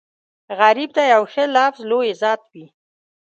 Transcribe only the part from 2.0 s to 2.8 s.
عزت وي